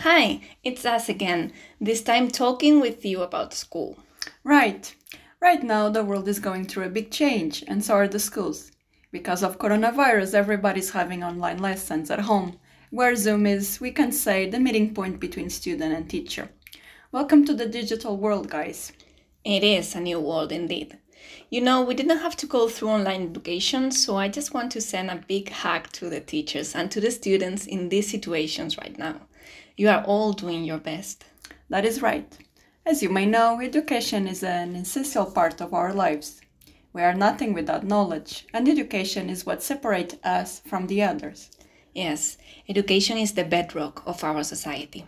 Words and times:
Hi, 0.00 0.42
it's 0.62 0.84
us 0.84 1.08
again, 1.08 1.52
this 1.80 2.02
time 2.02 2.28
talking 2.30 2.80
with 2.80 3.02
you 3.04 3.22
about 3.22 3.54
school. 3.54 3.98
Right. 4.44 4.94
Right 5.40 5.62
now, 5.62 5.88
the 5.88 6.04
world 6.04 6.28
is 6.28 6.38
going 6.38 6.66
through 6.66 6.84
a 6.84 6.90
big 6.90 7.10
change, 7.10 7.64
and 7.66 7.82
so 7.82 7.94
are 7.94 8.06
the 8.06 8.18
schools. 8.18 8.70
Because 9.10 9.42
of 9.42 9.58
coronavirus, 9.58 10.34
everybody's 10.34 10.90
having 10.90 11.24
online 11.24 11.58
lessons 11.58 12.10
at 12.10 12.20
home, 12.20 12.58
where 12.90 13.16
Zoom 13.16 13.46
is, 13.46 13.80
we 13.80 13.90
can 13.90 14.12
say, 14.12 14.48
the 14.48 14.60
meeting 14.60 14.92
point 14.92 15.18
between 15.18 15.48
student 15.48 15.94
and 15.94 16.10
teacher. 16.10 16.50
Welcome 17.10 17.46
to 17.46 17.54
the 17.54 17.66
digital 17.66 18.18
world, 18.18 18.50
guys. 18.50 18.92
It 19.44 19.64
is 19.64 19.94
a 19.94 20.00
new 20.00 20.20
world 20.20 20.52
indeed. 20.52 20.98
You 21.48 21.62
know, 21.62 21.82
we 21.82 21.94
didn't 21.94 22.18
have 22.18 22.36
to 22.36 22.46
go 22.46 22.68
through 22.68 22.90
online 22.90 23.30
education, 23.30 23.90
so 23.90 24.16
I 24.16 24.28
just 24.28 24.52
want 24.52 24.72
to 24.72 24.80
send 24.82 25.10
a 25.10 25.24
big 25.26 25.48
hug 25.50 25.90
to 25.92 26.10
the 26.10 26.20
teachers 26.20 26.74
and 26.74 26.90
to 26.90 27.00
the 27.00 27.10
students 27.10 27.66
in 27.66 27.88
these 27.88 28.10
situations 28.10 28.76
right 28.76 28.96
now. 28.98 29.25
You 29.76 29.88
are 29.88 30.04
all 30.04 30.32
doing 30.32 30.64
your 30.64 30.78
best. 30.78 31.24
That 31.68 31.84
is 31.84 32.02
right. 32.02 32.36
As 32.84 33.02
you 33.02 33.08
may 33.08 33.26
know, 33.26 33.60
education 33.60 34.28
is 34.28 34.42
an 34.42 34.76
essential 34.76 35.26
part 35.26 35.60
of 35.60 35.74
our 35.74 35.92
lives. 35.92 36.40
We 36.92 37.02
are 37.02 37.14
nothing 37.14 37.52
without 37.52 37.84
knowledge, 37.84 38.46
and 38.54 38.68
education 38.68 39.28
is 39.28 39.44
what 39.44 39.62
separates 39.62 40.16
us 40.24 40.62
from 40.66 40.86
the 40.86 41.02
others. 41.02 41.50
Yes, 41.94 42.36
education 42.68 43.18
is 43.18 43.32
the 43.32 43.44
bedrock 43.44 44.02
of 44.06 44.22
our 44.22 44.42
society. 44.44 45.04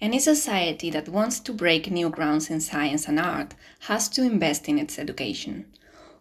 Any 0.00 0.18
society 0.18 0.90
that 0.90 1.08
wants 1.08 1.40
to 1.40 1.54
break 1.54 1.90
new 1.90 2.10
grounds 2.10 2.50
in 2.50 2.60
science 2.60 3.08
and 3.08 3.18
art 3.18 3.54
has 3.88 4.08
to 4.10 4.22
invest 4.22 4.68
in 4.68 4.78
its 4.78 4.98
education. 4.98 5.64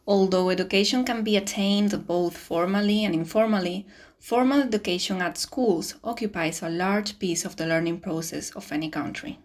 Although 0.07 0.49
education 0.49 1.03
can 1.03 1.23
be 1.23 1.35
attained 1.35 2.07
both 2.07 2.37
formally 2.37 3.03
and 3.03 3.13
informally, 3.13 3.85
formal 4.25 4.59
education 4.59 5.21
at 5.21 5.37
schools 5.37 5.93
occupies 6.03 6.63
a 6.63 6.67
large 6.67 7.19
piece 7.19 7.45
of 7.45 7.55
the 7.57 7.67
learning 7.67 7.99
process 7.99 8.49
of 8.55 8.71
any 8.71 8.89
country. 8.89 9.37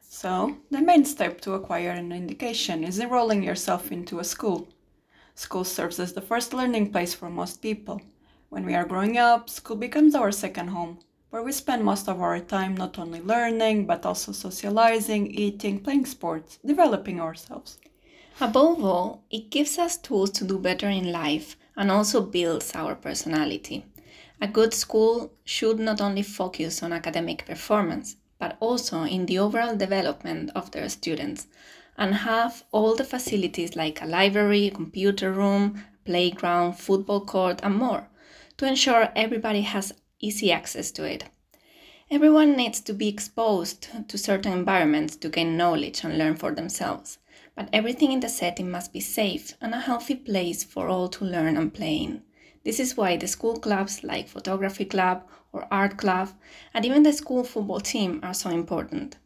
So, 0.00 0.56
the 0.70 0.80
main 0.80 1.04
step 1.04 1.38
to 1.42 1.52
acquire 1.52 1.90
an 1.90 2.12
education 2.12 2.82
is 2.82 2.98
enrolling 2.98 3.42
yourself 3.42 3.92
into 3.92 4.20
a 4.20 4.24
school. 4.24 4.68
School 5.34 5.64
serves 5.64 6.00
as 6.00 6.14
the 6.14 6.22
first 6.22 6.54
learning 6.54 6.92
place 6.92 7.12
for 7.12 7.28
most 7.28 7.60
people. 7.60 8.00
When 8.48 8.64
we 8.64 8.74
are 8.74 8.86
growing 8.86 9.18
up, 9.18 9.50
school 9.50 9.76
becomes 9.76 10.14
our 10.14 10.32
second 10.32 10.68
home, 10.68 11.00
where 11.28 11.42
we 11.42 11.52
spend 11.52 11.84
most 11.84 12.08
of 12.08 12.18
our 12.22 12.40
time 12.40 12.74
not 12.74 12.98
only 12.98 13.20
learning, 13.20 13.84
but 13.84 14.06
also 14.06 14.32
socializing, 14.32 15.26
eating, 15.26 15.78
playing 15.78 16.06
sports, 16.06 16.58
developing 16.64 17.20
ourselves. 17.20 17.76
Above 18.40 18.82
all, 18.82 19.24
it 19.30 19.50
gives 19.50 19.78
us 19.78 19.98
tools 19.98 20.30
to 20.30 20.44
do 20.46 20.58
better 20.58 20.88
in 20.88 21.12
life 21.12 21.58
and 21.76 21.90
also 21.90 22.22
builds 22.22 22.74
our 22.74 22.94
personality. 22.94 23.84
A 24.42 24.48
good 24.48 24.74
school 24.74 25.32
should 25.44 25.78
not 25.78 26.00
only 26.00 26.24
focus 26.24 26.82
on 26.82 26.92
academic 26.92 27.46
performance, 27.46 28.16
but 28.40 28.56
also 28.58 29.04
in 29.04 29.26
the 29.26 29.38
overall 29.38 29.76
development 29.76 30.50
of 30.56 30.72
their 30.72 30.88
students 30.88 31.46
and 31.96 32.12
have 32.12 32.64
all 32.72 32.96
the 32.96 33.04
facilities 33.04 33.76
like 33.76 34.02
a 34.02 34.04
library, 34.04 34.72
computer 34.74 35.30
room, 35.30 35.84
playground, 36.04 36.72
football 36.72 37.24
court, 37.24 37.60
and 37.62 37.76
more 37.76 38.08
to 38.56 38.66
ensure 38.66 39.12
everybody 39.14 39.60
has 39.60 39.92
easy 40.18 40.50
access 40.50 40.90
to 40.90 41.04
it. 41.04 41.26
Everyone 42.10 42.56
needs 42.56 42.80
to 42.80 42.92
be 42.92 43.06
exposed 43.06 43.86
to 44.08 44.18
certain 44.18 44.52
environments 44.52 45.14
to 45.18 45.28
gain 45.28 45.56
knowledge 45.56 46.02
and 46.02 46.18
learn 46.18 46.34
for 46.34 46.52
themselves, 46.52 47.18
but 47.54 47.68
everything 47.72 48.10
in 48.10 48.18
the 48.18 48.28
setting 48.28 48.72
must 48.72 48.92
be 48.92 48.98
safe 48.98 49.54
and 49.60 49.72
a 49.72 49.78
healthy 49.78 50.16
place 50.16 50.64
for 50.64 50.88
all 50.88 51.08
to 51.10 51.24
learn 51.24 51.56
and 51.56 51.72
play 51.72 51.94
in. 51.94 52.24
This 52.64 52.78
is 52.78 52.96
why 52.96 53.16
the 53.16 53.26
school 53.26 53.56
clubs 53.58 54.04
like 54.04 54.28
photography 54.28 54.84
club 54.84 55.24
or 55.52 55.66
art 55.70 55.96
club 55.96 56.30
and 56.72 56.84
even 56.84 57.02
the 57.02 57.12
school 57.12 57.44
football 57.44 57.80
team 57.80 58.20
are 58.22 58.34
so 58.34 58.50
important. 58.50 59.16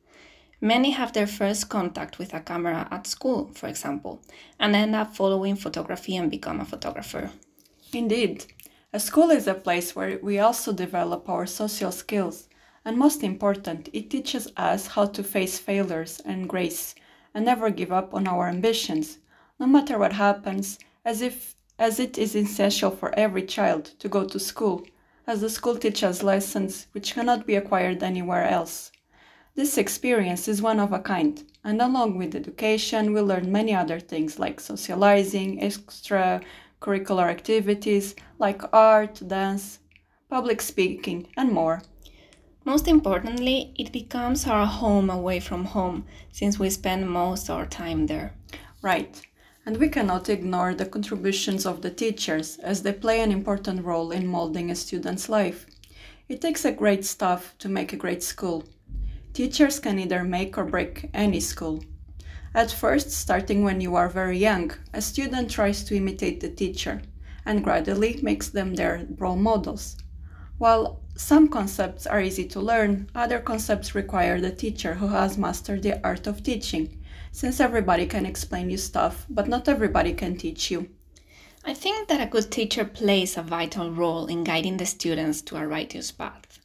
Many 0.61 0.93
have 0.93 1.13
their 1.13 1.27
first 1.27 1.69
contact 1.69 2.19
with 2.19 2.33
a 2.33 2.41
camera 2.41 2.89
at 2.91 3.07
school, 3.07 3.51
for 3.55 3.69
example, 3.69 4.23
and 4.59 4.75
end 4.75 4.95
up 4.95 5.15
following 5.15 5.55
photography 5.55 6.17
and 6.17 6.31
become 6.31 6.61
a 6.61 6.65
photographer. 6.65 7.31
Indeed, 7.93 8.47
a 8.93 8.99
school 8.99 9.31
is 9.31 9.47
a 9.47 9.55
place 9.55 9.95
where 9.95 10.19
we 10.23 10.39
also 10.39 10.73
develop 10.73 11.29
our 11.29 11.45
social 11.45 11.93
skills, 11.93 12.49
and 12.87 12.97
most 12.97 13.23
important, 13.23 13.91
it 13.93 14.09
teaches 14.09 14.49
us 14.57 14.87
how 14.87 15.05
to 15.07 15.23
face 15.23 15.59
failures 15.59 16.23
and 16.25 16.49
grace 16.49 16.95
and 17.35 17.45
never 17.45 17.69
give 17.69 17.93
up 17.93 18.15
on 18.15 18.27
our 18.27 18.49
ambitions, 18.49 19.19
no 19.61 19.67
matter 19.67 19.99
what 19.99 20.15
happens, 20.15 20.79
as 21.05 21.21
if 21.21 21.55
as 21.79 22.01
it 22.01 22.17
is 22.17 22.35
essential 22.35 22.91
for 22.91 23.15
every 23.19 23.43
child 23.43 23.85
to 23.99 24.09
go 24.09 24.25
to 24.25 24.39
school, 24.39 24.83
as 25.27 25.41
the 25.41 25.51
school 25.51 25.77
teaches 25.77 26.23
lessons 26.23 26.87
which 26.93 27.15
cannot 27.15 27.47
be 27.47 27.55
acquired 27.55 28.03
anywhere 28.03 28.45
else. 28.45 28.91
This 29.55 29.77
experience 29.77 30.49
is 30.49 30.63
one 30.63 30.81
of 30.81 30.93
a 30.93 30.99
kind, 30.99 31.43
and 31.65 31.81
along 31.81 32.17
with 32.17 32.35
education, 32.35 33.13
we 33.13 33.21
learn 33.21 33.53
many 33.53 33.75
other 33.75 34.01
things 34.01 34.39
like 34.39 34.61
socializing, 34.61 35.63
extra 35.63 36.41
curricular 36.81 37.29
activities 37.29 38.15
like 38.39 38.63
art, 38.73 39.21
dance, 39.27 39.79
public 40.31 40.63
speaking, 40.63 41.27
and 41.37 41.53
more. 41.53 41.83
Most 42.65 42.89
importantly, 42.89 43.75
it 43.79 43.93
becomes 43.93 44.47
our 44.47 44.67
home 44.67 45.11
away 45.11 45.41
from 45.41 45.65
home 45.65 46.05
since 46.33 46.59
we 46.59 46.69
spend 46.71 47.09
most 47.09 47.49
of 47.49 47.57
our 47.57 47.67
time 47.67 48.07
there. 48.07 48.35
Right 48.83 49.23
and 49.67 49.79
we 49.79 49.89
cannot 49.89 50.29
ignore 50.29 50.75
the 50.75 50.87
contributions 50.87 51.67
of 51.67 51.83
the 51.83 51.91
teachers 51.91 52.57
as 52.59 52.83
they 52.83 52.93
play 52.93 53.21
an 53.21 53.33
important 53.33 53.85
role 53.85 54.13
in 54.13 54.25
molding 54.25 54.71
a 54.71 54.77
student's 54.77 55.29
life. 55.29 55.67
It 56.29 56.41
takes 56.41 56.65
a 56.65 56.71
great 56.71 57.05
staff 57.05 57.53
to 57.59 57.69
make 57.69 57.93
a 57.93 57.97
great 57.97 58.23
school. 58.23 58.65
Teachers 59.33 59.81
can 59.81 59.99
either 59.99 60.23
make 60.23 60.57
or 60.57 60.65
break 60.65 61.11
any 61.13 61.41
school. 61.41 61.83
At 62.55 62.71
first, 62.71 63.11
starting 63.11 63.65
when 63.65 63.81
you 63.81 63.97
are 63.97 64.09
very 64.09 64.39
young, 64.39 64.71
a 64.95 65.03
student 65.03 65.51
tries 65.51 65.83
to 65.85 65.97
imitate 65.97 66.41
the 66.41 66.49
teacher 66.49 67.03
and 67.45 67.65
gradually 67.65 68.21
makes 68.23 68.49
them 68.49 68.75
their 68.75 69.05
role 69.19 69.37
models. 69.37 69.97
While 70.59 71.01
some 71.17 71.49
concepts 71.49 72.07
are 72.07 72.21
easy 72.21 72.45
to 72.49 72.61
learn, 72.61 73.11
other 73.15 73.41
concepts 73.41 73.95
require 73.95 74.41
the 74.41 74.53
teacher 74.53 74.95
who 74.95 75.09
has 75.09 75.37
mastered 75.37 75.83
the 75.83 76.03
art 76.07 76.27
of 76.27 76.43
teaching 76.43 77.03
since 77.37 77.61
everybody 77.61 78.07
can 78.07 78.25
explain 78.25 78.71
you 78.71 78.79
stuff, 78.79 79.27
but 79.29 79.47
not 79.47 79.69
everybody 79.69 80.15
can 80.15 80.39
teach 80.39 80.71
you. 80.71 80.89
I 81.67 81.75
think 81.75 82.09
that 82.09 82.27
a 82.27 82.31
good 82.31 82.51
teacher 82.51 82.87
plays 82.87 83.37
a 83.37 83.43
vital 83.43 83.91
role 83.91 84.25
in 84.25 84.43
guiding 84.43 84.79
the 84.79 84.87
students 84.87 85.43
to 85.43 85.59
a 85.59 85.67
righteous 85.67 86.11
path. 86.11 86.61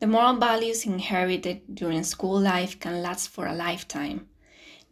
The 0.00 0.08
moral 0.08 0.38
values 0.38 0.84
inherited 0.84 1.60
during 1.72 2.02
school 2.02 2.40
life 2.40 2.80
can 2.80 3.00
last 3.00 3.28
for 3.28 3.46
a 3.46 3.54
lifetime. 3.54 4.26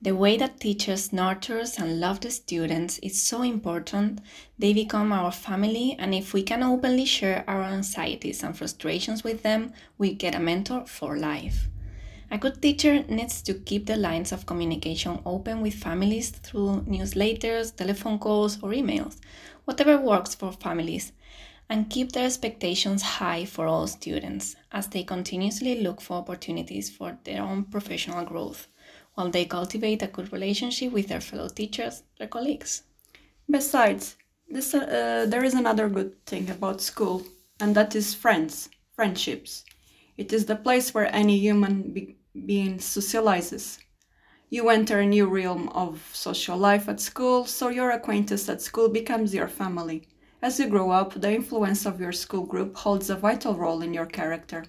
The 0.00 0.14
way 0.14 0.36
that 0.36 0.60
teachers 0.60 1.12
nurtures 1.12 1.76
and 1.76 1.98
love 1.98 2.20
the 2.20 2.30
students 2.30 2.98
is 2.98 3.20
so 3.20 3.42
important. 3.42 4.20
They 4.60 4.72
become 4.72 5.10
our 5.10 5.32
family, 5.32 5.96
and 5.98 6.14
if 6.14 6.32
we 6.32 6.44
can 6.44 6.62
openly 6.62 7.04
share 7.04 7.42
our 7.48 7.64
anxieties 7.64 8.44
and 8.44 8.56
frustrations 8.56 9.24
with 9.24 9.42
them, 9.42 9.72
we 9.98 10.14
get 10.14 10.36
a 10.36 10.38
mentor 10.38 10.86
for 10.86 11.16
life. 11.16 11.66
A 12.32 12.38
good 12.38 12.62
teacher 12.62 13.02
needs 13.08 13.42
to 13.42 13.54
keep 13.54 13.86
the 13.86 13.96
lines 13.96 14.30
of 14.30 14.46
communication 14.46 15.18
open 15.26 15.60
with 15.62 15.74
families 15.74 16.30
through 16.30 16.82
newsletters, 16.82 17.74
telephone 17.74 18.20
calls, 18.20 18.62
or 18.62 18.70
emails, 18.70 19.16
whatever 19.64 19.98
works 19.98 20.36
for 20.36 20.52
families, 20.52 21.12
and 21.68 21.90
keep 21.90 22.12
their 22.12 22.26
expectations 22.26 23.02
high 23.02 23.44
for 23.44 23.66
all 23.66 23.88
students 23.88 24.54
as 24.70 24.86
they 24.86 25.02
continuously 25.02 25.80
look 25.80 26.00
for 26.00 26.18
opportunities 26.18 26.88
for 26.88 27.18
their 27.24 27.42
own 27.42 27.64
professional 27.64 28.24
growth 28.24 28.68
while 29.14 29.30
they 29.30 29.44
cultivate 29.44 30.02
a 30.02 30.06
good 30.06 30.32
relationship 30.32 30.92
with 30.92 31.08
their 31.08 31.20
fellow 31.20 31.48
teachers, 31.48 32.04
their 32.18 32.28
colleagues. 32.28 32.84
Besides, 33.50 34.16
this, 34.48 34.72
uh, 34.72 35.26
there 35.28 35.42
is 35.42 35.54
another 35.54 35.88
good 35.88 36.24
thing 36.26 36.48
about 36.48 36.80
school, 36.80 37.24
and 37.58 37.74
that 37.74 37.96
is 37.96 38.14
friends, 38.14 38.68
friendships. 38.94 39.64
It 40.16 40.32
is 40.32 40.46
the 40.46 40.56
place 40.56 40.94
where 40.94 41.12
any 41.12 41.38
human 41.38 41.92
being 42.46 42.78
socializes. 42.78 43.78
You 44.48 44.68
enter 44.68 44.98
a 44.98 45.06
new 45.06 45.26
realm 45.26 45.68
of 45.68 46.10
social 46.12 46.56
life 46.56 46.88
at 46.88 47.00
school, 47.00 47.44
so 47.44 47.68
your 47.68 47.90
acquaintance 47.90 48.48
at 48.48 48.62
school 48.62 48.88
becomes 48.88 49.32
your 49.32 49.48
family. 49.48 50.08
As 50.42 50.58
you 50.58 50.66
grow 50.66 50.90
up, 50.90 51.20
the 51.20 51.32
influence 51.32 51.86
of 51.86 52.00
your 52.00 52.12
school 52.12 52.44
group 52.44 52.76
holds 52.76 53.10
a 53.10 53.16
vital 53.16 53.54
role 53.54 53.82
in 53.82 53.94
your 53.94 54.06
character. 54.06 54.64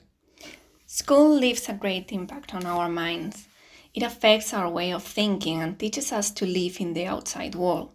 School 0.85 1.33
leaves 1.33 1.69
a 1.69 1.73
great 1.73 2.11
impact 2.11 2.53
on 2.53 2.65
our 2.65 2.89
minds. 2.89 3.47
It 3.93 4.03
affects 4.03 4.53
our 4.53 4.69
way 4.69 4.91
of 4.91 5.03
thinking 5.03 5.61
and 5.61 5.79
teaches 5.79 6.11
us 6.11 6.29
to 6.31 6.45
live 6.45 6.79
in 6.79 6.93
the 6.93 7.05
outside 7.05 7.55
world. 7.55 7.91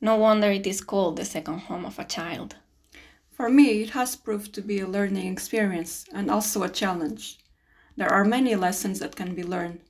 No 0.00 0.16
wonder 0.16 0.50
it 0.50 0.66
is 0.66 0.80
called 0.80 1.16
the 1.16 1.24
second 1.24 1.60
home 1.60 1.84
of 1.84 1.98
a 1.98 2.04
child. 2.04 2.56
For 3.30 3.48
me, 3.48 3.82
it 3.82 3.90
has 3.90 4.16
proved 4.16 4.52
to 4.54 4.62
be 4.62 4.80
a 4.80 4.86
learning 4.86 5.32
experience 5.32 6.04
and 6.12 6.30
also 6.30 6.62
a 6.62 6.68
challenge. 6.68 7.38
There 8.00 8.08
are 8.10 8.24
many 8.24 8.56
lessons 8.56 9.00
that 9.00 9.14
can 9.14 9.34
be 9.34 9.44
learned. 9.44 9.80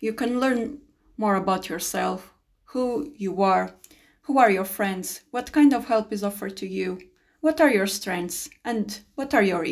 You 0.00 0.14
can 0.14 0.40
learn 0.40 0.80
more 1.16 1.36
about 1.36 1.68
yourself, 1.68 2.34
who 2.64 3.12
you 3.16 3.40
are, 3.40 3.76
who 4.22 4.36
are 4.40 4.50
your 4.50 4.64
friends, 4.64 5.20
what 5.30 5.52
kind 5.52 5.72
of 5.72 5.84
help 5.84 6.12
is 6.12 6.24
offered 6.24 6.56
to 6.56 6.66
you, 6.66 6.98
what 7.40 7.60
are 7.60 7.70
your 7.70 7.86
strengths, 7.86 8.50
and 8.64 8.98
what 9.14 9.32
are 9.32 9.44
your 9.44 9.64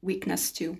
weaknesses 0.00 0.52
too. 0.52 0.78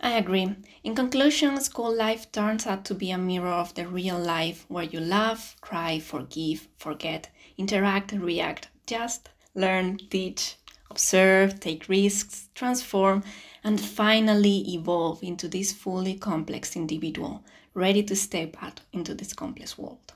I 0.00 0.12
agree. 0.12 0.56
In 0.82 0.94
conclusion, 0.94 1.60
school 1.60 1.94
life 1.94 2.32
turns 2.32 2.66
out 2.66 2.86
to 2.86 2.94
be 2.94 3.10
a 3.10 3.18
mirror 3.18 3.52
of 3.52 3.74
the 3.74 3.86
real 3.86 4.18
life 4.18 4.64
where 4.68 4.84
you 4.84 5.00
laugh, 5.00 5.56
cry, 5.60 5.98
forgive, 5.98 6.68
forget, 6.78 7.28
interact, 7.58 8.12
react, 8.12 8.68
just 8.86 9.28
learn, 9.54 9.98
teach, 10.08 10.56
observe, 10.90 11.60
take 11.60 11.88
risks, 11.88 12.48
transform, 12.54 13.22
and 13.64 13.80
finally 13.80 14.58
evolve 14.74 15.22
into 15.22 15.48
this 15.48 15.72
fully 15.72 16.14
complex 16.14 16.76
individual 16.76 17.44
ready 17.74 18.02
to 18.02 18.16
step 18.16 18.56
out 18.62 18.80
into 18.92 19.14
this 19.14 19.32
complex 19.32 19.76
world. 19.76 20.14